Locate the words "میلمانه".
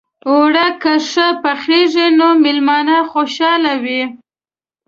2.43-2.97